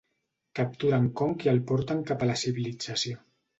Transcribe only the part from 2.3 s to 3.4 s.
la civilització.